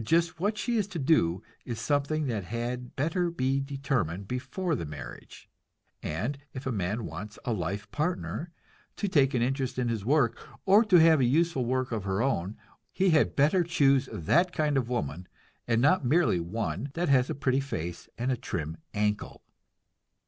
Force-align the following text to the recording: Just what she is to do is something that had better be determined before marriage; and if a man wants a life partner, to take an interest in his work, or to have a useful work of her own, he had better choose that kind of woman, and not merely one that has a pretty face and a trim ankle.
Just 0.00 0.38
what 0.38 0.56
she 0.56 0.76
is 0.76 0.86
to 0.86 1.00
do 1.00 1.42
is 1.64 1.80
something 1.80 2.28
that 2.28 2.44
had 2.44 2.94
better 2.94 3.28
be 3.28 3.58
determined 3.58 4.28
before 4.28 4.76
marriage; 4.76 5.50
and 6.00 6.38
if 6.52 6.64
a 6.64 6.70
man 6.70 7.06
wants 7.06 7.40
a 7.44 7.52
life 7.52 7.90
partner, 7.90 8.52
to 8.94 9.08
take 9.08 9.34
an 9.34 9.42
interest 9.42 9.76
in 9.76 9.88
his 9.88 10.04
work, 10.04 10.38
or 10.64 10.84
to 10.84 11.00
have 11.00 11.18
a 11.18 11.24
useful 11.24 11.64
work 11.64 11.90
of 11.90 12.04
her 12.04 12.22
own, 12.22 12.56
he 12.92 13.10
had 13.10 13.34
better 13.34 13.64
choose 13.64 14.08
that 14.12 14.52
kind 14.52 14.76
of 14.76 14.88
woman, 14.88 15.26
and 15.66 15.82
not 15.82 16.04
merely 16.04 16.38
one 16.38 16.90
that 16.94 17.08
has 17.08 17.28
a 17.28 17.34
pretty 17.34 17.58
face 17.58 18.08
and 18.16 18.30
a 18.30 18.36
trim 18.36 18.76
ankle. 18.94 19.42